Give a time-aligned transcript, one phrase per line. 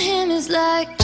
[0.00, 0.99] him is like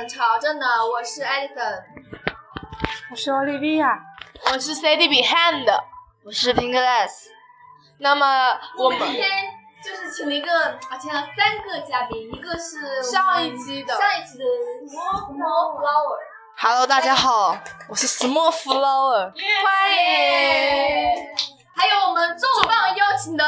[0.00, 1.84] 们朝着呢，我是艾丽森，
[3.10, 4.00] 我是奥利维亚，
[4.50, 5.66] 我是 CD Behind，
[6.24, 7.26] 我是 Pinkless，
[7.98, 9.28] 那么我们今天
[9.84, 10.50] 就是请了一个
[10.88, 14.44] 啊，请了三个嘉宾，一个是上一期的上一期的
[14.88, 17.54] Small Small Flower，Hello，大家好，
[17.86, 20.00] 我是 Small Flower，欢迎。
[21.76, 23.44] 还有我们重磅邀请的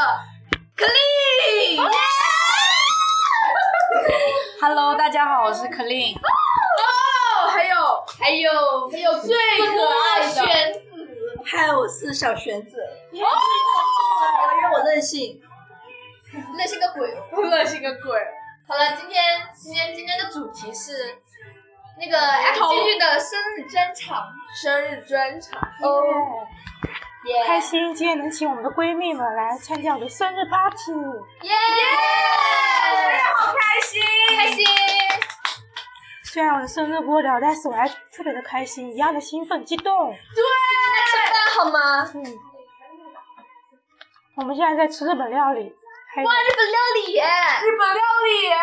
[4.61, 6.15] Clean，Hello，大家好，我是 Clean。
[8.13, 10.83] 哦，还有还有最可爱的玄子，
[11.45, 12.77] 嗨，我是小玄子。
[12.79, 15.41] 哦，因为我任性。
[16.57, 17.25] 任性个鬼哦。
[17.51, 18.19] 那是个鬼。
[18.69, 19.23] 好了，今天
[19.55, 21.19] 今天今天的主题是
[21.99, 22.19] 那个
[22.55, 24.25] G G 的生日专场，
[24.63, 26.47] 生日专场，哦，
[27.27, 30.93] 耶开心今天能请我们的闺蜜们来参加我的生日 party。
[31.43, 31.53] 耶，
[33.35, 34.03] 好开心，
[34.37, 34.65] 开心。
[36.33, 40.11] 虽然我的生日过了，但是我还特别的开心，一样的兴奋激动。
[40.35, 40.43] 对
[41.11, 42.11] 吃饭好吗？
[42.15, 42.25] 嗯，
[44.37, 45.67] 我们现在在吃日本料理，哇，
[46.23, 46.25] 日
[46.57, 47.23] 本料理耶！
[47.23, 48.55] 日本料理耶，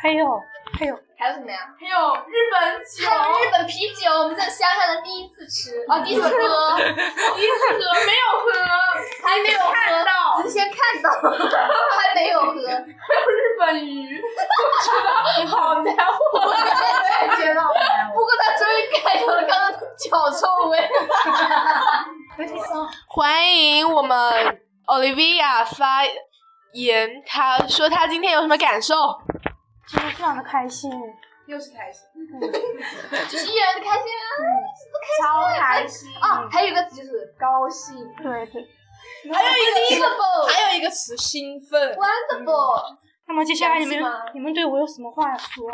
[0.00, 0.40] 还有
[0.78, 1.58] 还有还有什么呀？
[1.78, 6.34] 还有日本酒，还有日本啤酒，我们在乡下的第一次吃，哦，第一次喝，
[6.82, 8.50] 第一次喝没有喝，
[9.22, 12.66] 还没有喝看到只是先看到，还没有喝。
[12.66, 14.26] 还有日本鱼，我
[14.82, 14.90] 觉
[15.44, 15.94] 得好难闻。
[16.42, 17.62] 我也觉得，
[18.12, 20.90] 不过他终于改掉了刚刚的脚臭味。
[23.06, 26.02] 欢迎我们 Olivia 发
[26.72, 28.96] 言，他说他今天有什么感受？
[29.92, 30.90] 今天非常的开心。
[31.44, 32.08] 又是开心，
[33.28, 34.24] 就是依然的开心啊，
[35.20, 36.08] 超开心。
[36.14, 38.64] 啊，还有一个词就是高兴对对。
[39.30, 41.94] 还有一个，wonderful，还有一个词兴奋。
[41.96, 42.96] wonderful。
[43.26, 44.00] 那么接下来你们
[44.34, 45.68] 你们对我有什么话要说？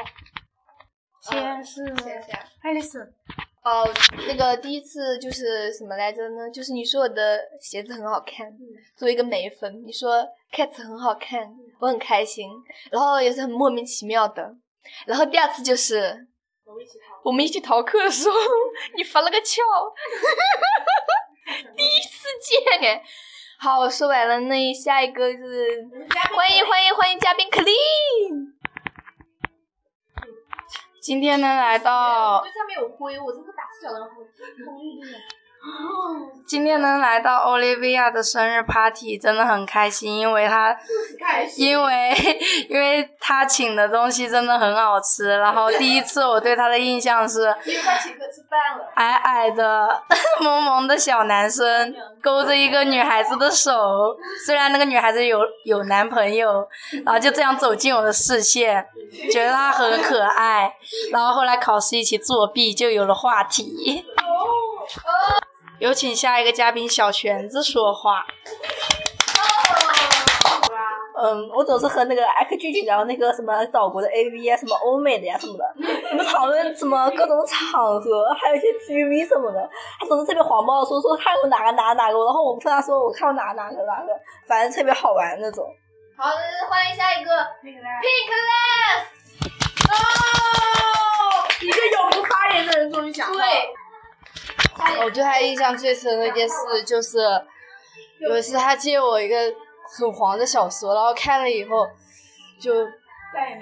[1.21, 3.15] 先是先先爱丽丝，
[3.65, 3.87] 哦，
[4.27, 6.51] 那个第一次就是什么来着呢？
[6.51, 8.51] 就是你说我的鞋子很好看，
[8.97, 12.49] 作为一个美粉，你说 cat 很好看，我很开心，
[12.91, 14.55] 然后也是很莫名其妙的。
[15.07, 16.27] 然后第二次就是
[17.23, 18.37] 我们一起逃课的时候，
[18.97, 19.63] 你发了个翘，
[21.77, 23.03] 第一次见哎。
[23.61, 25.85] 好，我说完了，那下一个就是
[26.35, 28.58] 欢迎欢迎欢迎嘉宾 Clean。
[31.09, 34.11] 今天能，来到对下面有灰，我真的打死脚了。
[36.47, 40.75] 今天能来到 Olivia 的生日 party 真的很开心，因为她。
[41.57, 42.15] 因为
[42.71, 48.85] 因为她请的东西真的很好吃，然后第一次我对她的印象是因为他请客吃饭了。
[48.95, 50.03] 矮矮的
[50.41, 56.67] 萌萌的小男生勾着一个女孩子的手，虽然那个女孩子有有男朋友，
[57.05, 58.87] 然后就这样走进我的视线，
[59.31, 60.73] 觉得她很可爱，
[61.13, 64.07] 然后后来考试一起作弊，就有了话题。
[65.79, 68.27] 有请下一个嘉宾小玄子说话。
[71.21, 75.65] 嗯，我总是和那个 XG 聊那个什么岛国的 AV 啊，什么欧美的呀什么的，
[76.11, 79.69] 你们讨论什么各种场合，还有一些 GV 什么的，
[80.01, 84.15] 他总是特别黄暴说说看过哪个哪个哪个，然后我们跟他说我看过哪个哪个哪个，
[84.47, 85.65] 反正特别好玩那种。
[86.17, 86.37] 好的，
[86.71, 87.31] 欢迎下一个
[87.63, 89.07] Pinkless。
[89.91, 89.95] 哦
[91.61, 93.35] 一个永不发言的人终于讲话。
[93.35, 93.45] 对，
[95.05, 96.55] 我对他印象最深的一件事
[96.85, 97.19] 就是，
[98.21, 99.37] 有一次他借我一个
[99.99, 101.87] 很黄的小说，然后看了以后
[102.61, 102.73] 就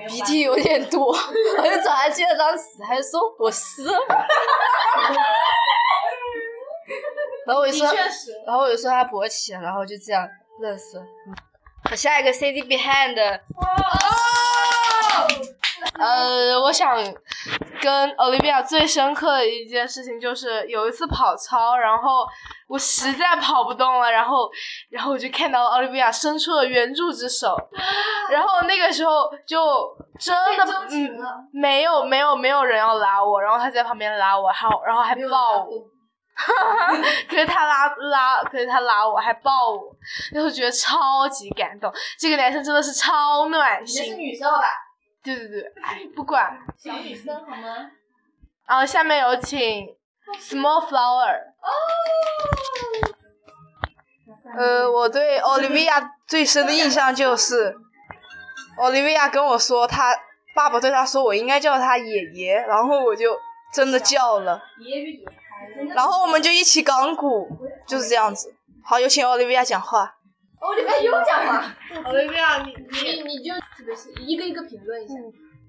[0.08, 3.98] 鼻涕有点多，我就找他借了张纸，他就说我湿了。
[7.46, 7.86] 然后我就说，
[8.46, 10.28] 然后我就说他勃起了，然后就这样
[10.60, 11.04] 认识了。
[11.88, 13.40] 好，下一个 CD Behind，
[15.98, 16.96] 呃，我想
[17.86, 22.26] 跟 Olivia 最深刻的一件事情就是有一次跑操，然后
[22.66, 24.50] 我实在跑不动了，然后
[24.90, 27.56] 然后我就看到 Olivia 伸出了援助之手，
[28.28, 31.16] 然后那个时候就真的嗯
[31.52, 35.70] 没有没有没有人要拉我，然后他在旁边拉我，还然后还抱我。
[37.28, 39.80] 可是他拉拉，可是他拉我还抱我，
[40.32, 41.90] 那时候觉得超级感动。
[42.18, 44.66] 这个男生真的是超暖你这是，女生好吧？
[45.34, 46.56] 对对对，哎，不管。
[46.78, 47.90] 小女生好吗？
[48.68, 49.58] 然后下面有请
[50.40, 51.40] Small Flower。
[54.56, 57.76] 呃，我对 Olivia 最深的印象就是
[58.78, 60.14] ，Olivia 跟我说，他
[60.54, 63.36] 爸爸对他说我应该叫他爷爷，然后我就
[63.72, 64.62] 真的叫了，
[65.94, 67.48] 然后我们就一起港股，
[67.86, 68.54] 就是这样子。
[68.84, 70.15] 好，有请 Olivia 讲话。
[70.60, 71.74] 哦， 你还有讲话
[72.04, 75.14] ？Olivia，你你你就特别是一个一个评论一下。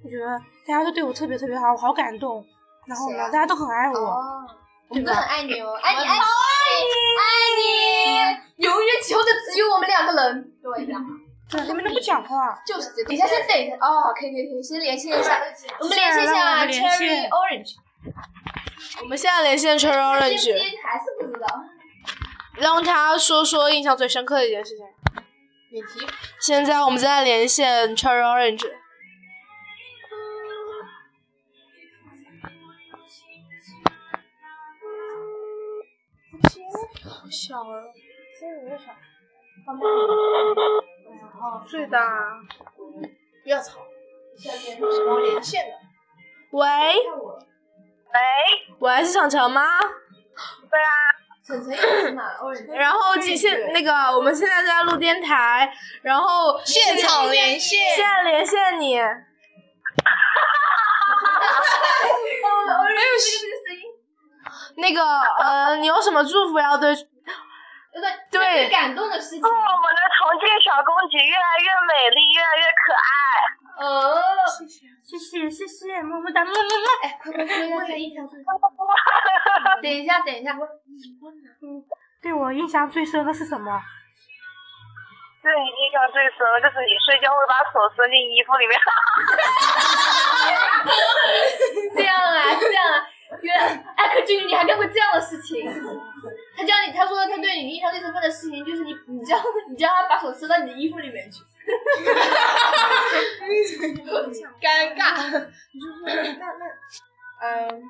[0.04, 0.25] 我觉得
[0.66, 2.45] 大家都对我特别特别好，我好感动。
[2.86, 3.98] 然后呢，啊大家都很爱我。
[3.98, 4.45] 哦，
[4.89, 6.16] 我们都很爱你哦，爱你爱你
[7.19, 10.51] 爱你，永远以后的只有我们两个人。
[10.62, 11.00] 对呀，
[11.50, 12.57] 对，你们都不讲话。
[12.66, 13.04] 就是这。
[13.04, 13.75] 等一下，先等一下。
[13.75, 15.42] 哦，可以可以可以，先联系一下。
[15.80, 17.75] 我们联系一下 Cherry Orange。
[19.01, 20.54] 我们现在连线 Cherry 还 Orange，是
[21.19, 21.48] 不知道。
[22.59, 24.86] 让他说说印象最深刻的一件事情。
[25.69, 26.07] 免提。
[26.39, 28.68] 现在我们在连线 Cherry Orange。
[37.04, 37.83] 好小啊！
[41.68, 42.39] 最大。
[43.44, 43.80] 不要吵。
[45.09, 45.74] 我连线的。
[46.51, 46.62] 喂。
[48.13, 48.19] 喂。
[48.80, 49.62] 喂，是小乔吗？
[51.47, 52.75] 晨晨也是嘛， Orange。
[52.75, 55.71] 然后今现那个我们现在在录电台，
[56.03, 58.99] 然后现场连线现在连线你。
[64.79, 65.01] 那个
[65.39, 66.94] 呃，你有什么祝福要对？
[66.95, 69.41] 对对对最感动的事情。
[69.41, 73.56] 祝我们的重庆小公举越来越美丽，越来越可爱。
[73.79, 74.19] 哦，
[74.57, 76.63] 谢谢谢谢，谢谢么么哒么么么。
[77.03, 78.39] 哎，快快说一下这印象最。
[79.81, 80.57] 等一下，等一下，
[82.21, 83.79] 对我印象最深的是什么？
[85.44, 88.75] 对你印象最深的就是你睡觉会把手伸进衣服里面。
[91.95, 93.07] 这样啊，这样啊，
[93.41, 93.62] 原来
[93.95, 95.63] 艾克君，你还干过这样的事情？
[96.57, 99.38] 他叫你，他说他对你印象最深刻的事情就是你，你叫
[99.69, 101.44] 你叫他把手伸到你的衣服里面去。
[104.62, 105.02] 尴尬。
[105.74, 105.88] 你说
[106.40, 106.64] 那那
[107.42, 107.84] 嗯，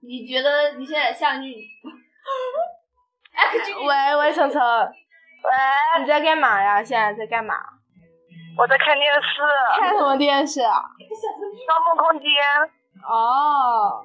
[0.00, 1.54] 你觉得你现在像女？
[3.86, 6.82] 喂喂，程程，喂，你在干嘛呀？
[6.82, 7.54] 现在在干嘛？
[8.56, 9.40] 我在看电视，
[9.80, 10.82] 看什么电视啊？
[11.68, 12.30] 《盗梦空间》。
[13.06, 14.04] 哦。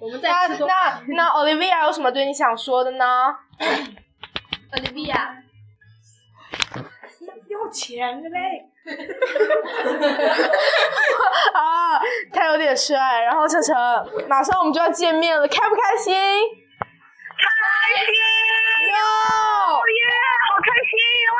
[0.00, 3.36] 我们那那那 Olivia 有什么对你想说的呢
[4.72, 5.42] ？Olivia，
[7.60, 8.66] 要钱的嘞。
[11.54, 12.00] 啊，
[12.32, 12.96] 他有点帅。
[13.22, 13.76] 然后晨晨，
[14.28, 16.14] 马上我们就要见面了，开不开心？
[16.14, 17.44] 开
[18.04, 18.14] 心！
[18.90, 20.04] 哟，耶，
[20.48, 20.92] 好开心
[21.34, 21.38] 哇！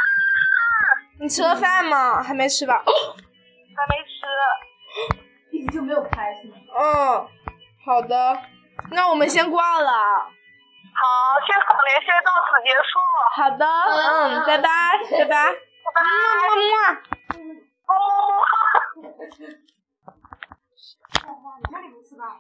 [1.21, 2.23] 你吃了饭吗？
[2.23, 2.83] 还没吃吧？
[2.85, 4.11] 还没吃。
[5.51, 6.55] 一直就没有开是吗？
[6.79, 7.29] 嗯，
[7.85, 8.39] 好的，
[8.93, 9.91] 那我们先挂了。
[9.93, 11.07] 好，
[11.47, 12.99] 现场连线到此结束，
[13.35, 14.69] 好的，嗯，拜拜，
[15.19, 15.55] 拜拜。
[15.95, 16.95] 么么么。
[18.97, 19.41] 么么么。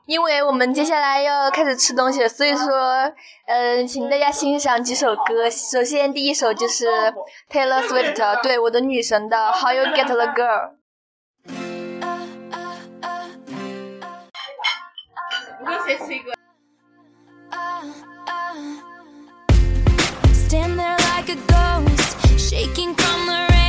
[0.06, 3.12] 因为我们接下来要开始吃东西了，所以说，
[3.46, 5.48] 嗯、请大家欣赏几首歌。
[5.48, 6.86] 首先，第一首就是
[7.48, 10.72] Taylor Swift 对我的女神的《How You Get the Girl》。
[20.32, 22.09] Stand there like a ghost,
[22.50, 23.59] shaking from the rain.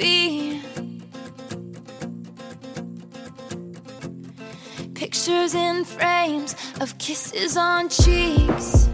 [0.00, 0.60] Be.
[4.94, 8.88] Pictures in frames of kisses on cheeks.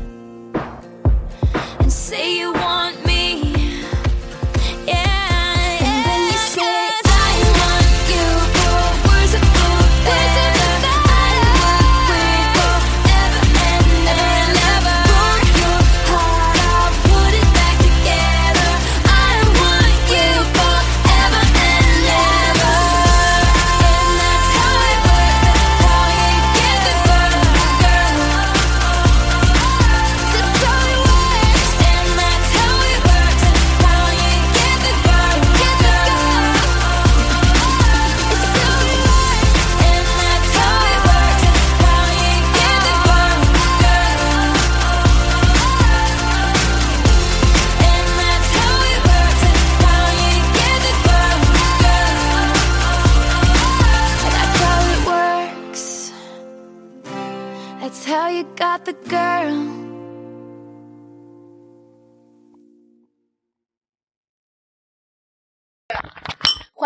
[1.81, 2.56] And say you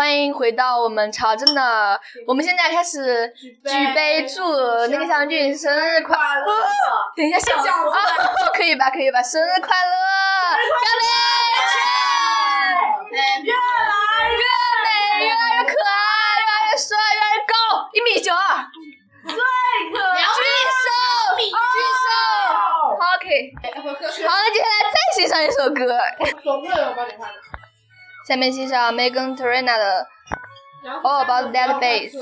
[0.01, 4.41] 欢迎回到我们朝真的，我们现在开始举杯祝
[4.87, 6.45] 那个向俊生日快乐。
[7.15, 7.95] 等一下，先讲啊，
[8.51, 8.89] 可以吧？
[8.89, 9.21] 可以吧？
[9.21, 9.93] 生日快乐！
[10.81, 10.89] 干
[13.11, 13.13] 杯！
[13.43, 13.61] 越来
[14.31, 14.41] 越
[14.81, 14.89] 美，
[15.27, 15.93] 越来越可爱，
[16.41, 17.53] 越来越帅，越来越高，
[17.93, 18.41] 一米九二。
[19.27, 20.17] 最可爱！
[20.17, 20.41] 举
[20.81, 20.89] 手，
[21.37, 21.45] 举
[22.01, 22.09] 手。
[23.05, 23.53] OK。
[24.27, 25.79] 好，那接下来再欣赏一首歌。
[28.26, 30.06] 下面欣赏 Megan Trainor 的《
[31.02, 32.12] All About That Bass》。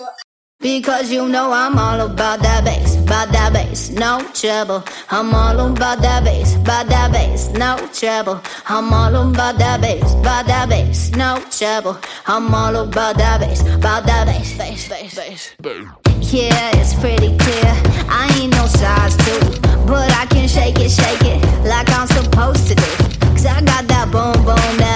[0.65, 4.83] Because you know I'm all about that bass, about that bass, no trouble.
[5.11, 8.41] I'm all about that bass, about that bass, no trouble.
[8.67, 11.99] I'm all about that bass, about that bass, no trouble.
[12.27, 15.15] I'm all about that bass, about that bass, bass, bass,
[15.61, 15.93] bass.
[16.33, 17.73] Yeah, it's pretty clear.
[18.09, 22.69] I ain't no size two, but I can shake it, shake it like I'm supposed
[22.69, 22.91] to do.
[23.35, 24.88] Cause I got that boom boom that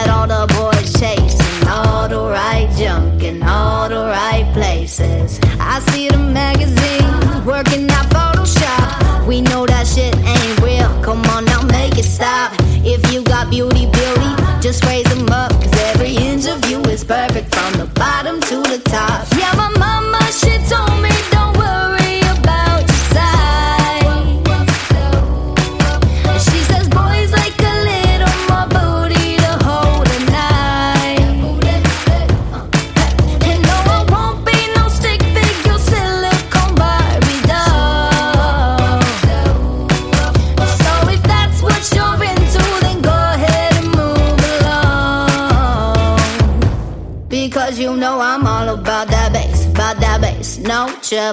[4.33, 5.39] right places.
[5.59, 9.27] I see the magazine working out Photoshop.
[9.27, 10.89] We know that shit ain't real.
[11.03, 12.53] Come on now, make it stop.
[12.93, 15.51] If you got beauty, beauty, just raise them up.
[15.61, 19.27] Cause every inch of you is perfect from the bottom to the top.
[19.39, 22.02] Yeah, my mama, she told me don't worry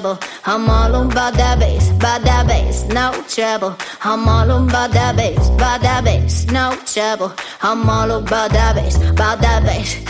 [0.02, 0.28] no trouble.
[0.46, 3.76] I'm all about that bass, about that bass, no trouble.
[4.02, 7.32] I'm all about that bass, about that bass, no trouble.
[7.62, 10.09] I'm all about that bass, about that bass.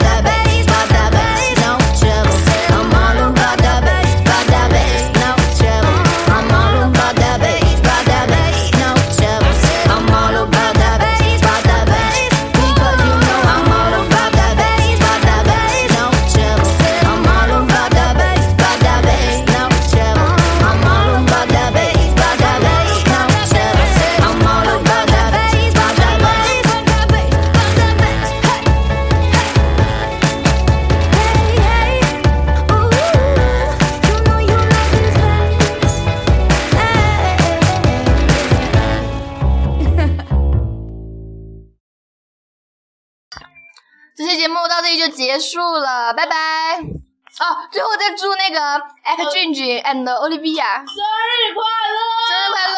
[45.41, 46.35] 结束了，拜拜。
[46.77, 48.61] 哦，最后再祝那个
[49.03, 51.97] 艾克、俊俊 and Olivia 生日快乐，
[52.29, 52.75] 生日快乐，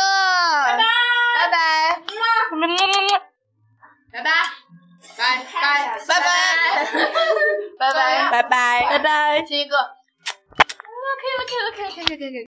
[0.64, 0.84] 拜拜，
[1.36, 1.58] 拜拜，
[2.52, 2.88] 么么么么，
[4.14, 4.30] 拜拜，
[5.18, 5.20] 拜
[5.52, 6.00] 拜，
[7.78, 9.76] 拜拜，拜拜，拜拜，拜拜，亲一个，
[10.56, 11.44] 可以了，
[11.76, 12.53] 可以了，可以，可以，可以，可以。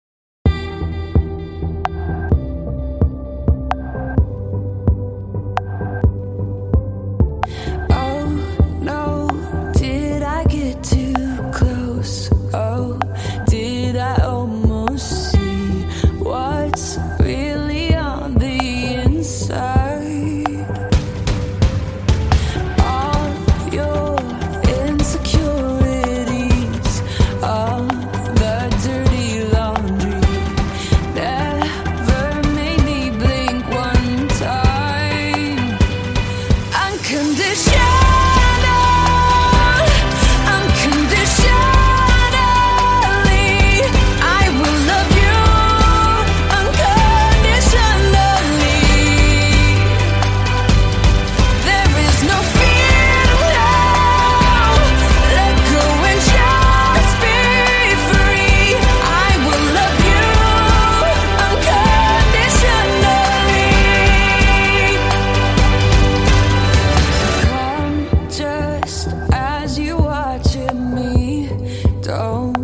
[72.07, 72.56] don't.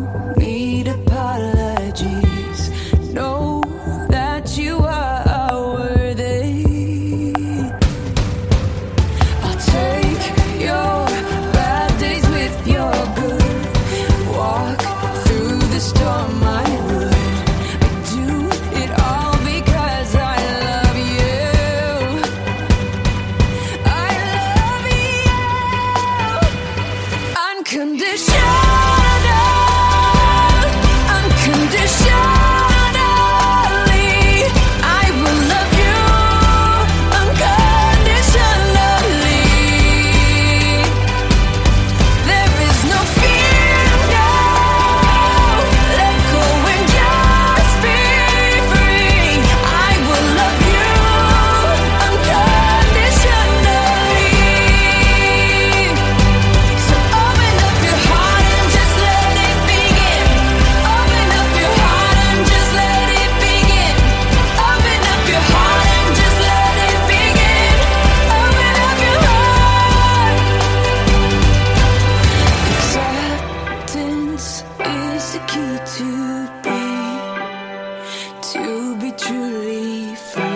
[78.53, 80.52] to be truly free.